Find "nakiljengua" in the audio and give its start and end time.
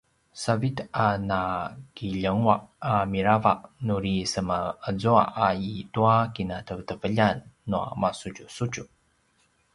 1.29-2.55